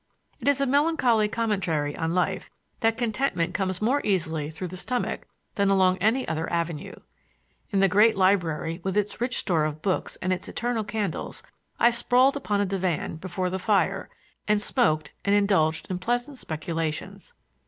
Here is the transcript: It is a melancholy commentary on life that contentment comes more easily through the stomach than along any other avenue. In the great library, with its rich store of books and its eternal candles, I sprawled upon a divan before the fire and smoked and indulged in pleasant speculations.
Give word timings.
It 0.39 0.47
is 0.47 0.59
a 0.59 0.65
melancholy 0.65 1.27
commentary 1.27 1.95
on 1.95 2.15
life 2.15 2.49
that 2.79 2.97
contentment 2.97 3.53
comes 3.53 3.83
more 3.83 4.01
easily 4.03 4.49
through 4.49 4.69
the 4.69 4.75
stomach 4.75 5.27
than 5.53 5.69
along 5.69 5.99
any 5.99 6.27
other 6.27 6.51
avenue. 6.51 6.95
In 7.69 7.81
the 7.81 7.87
great 7.87 8.17
library, 8.17 8.81
with 8.83 8.97
its 8.97 9.21
rich 9.21 9.37
store 9.37 9.63
of 9.63 9.83
books 9.83 10.15
and 10.19 10.33
its 10.33 10.47
eternal 10.49 10.83
candles, 10.83 11.43
I 11.79 11.91
sprawled 11.91 12.35
upon 12.35 12.61
a 12.61 12.65
divan 12.65 13.17
before 13.17 13.51
the 13.51 13.59
fire 13.59 14.09
and 14.47 14.59
smoked 14.59 15.13
and 15.23 15.35
indulged 15.35 15.87
in 15.91 15.99
pleasant 15.99 16.39
speculations. 16.39 17.33